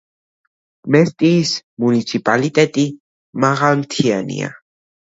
მესტიის 0.95 1.51
მუნიციპალიტეტი 1.85 2.89
მაღალმთიანია. 3.47 4.55